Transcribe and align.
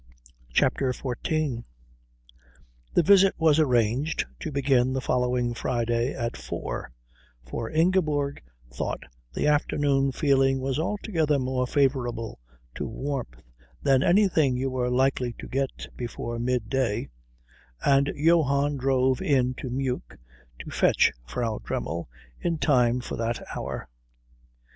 CHAPTER 0.51 0.93
XIV 0.93 1.63
The 2.95 3.03
visit 3.03 3.35
was 3.37 3.59
arranged 3.59 4.25
to 4.39 4.51
begin 4.51 4.93
the 4.93 4.99
following 4.99 5.53
Friday 5.53 6.15
at 6.15 6.35
four, 6.35 6.91
for 7.47 7.69
Ingeborg 7.69 8.41
thought 8.73 9.01
the 9.35 9.45
afternoon 9.45 10.11
feeling 10.11 10.59
was 10.59 10.79
altogether 10.79 11.37
more 11.37 11.67
favourable 11.67 12.39
to 12.77 12.87
warmth 12.87 13.43
than 13.83 14.01
anything 14.01 14.57
you 14.57 14.71
were 14.71 14.89
likely 14.89 15.33
to 15.33 15.47
get 15.47 15.85
before 15.95 16.39
midday, 16.39 17.07
and 17.85 18.11
Johann 18.15 18.77
drove 18.77 19.21
in 19.21 19.53
to 19.59 19.69
Meuk 19.69 20.17
to 20.61 20.71
fetch 20.71 21.11
Frau 21.27 21.59
Dremmel 21.59 22.09
in 22.39 22.57
time 22.57 23.01
for 23.01 23.17
that 23.17 23.45
hour. 23.55 23.87